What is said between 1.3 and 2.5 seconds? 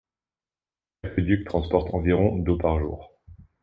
transporte environ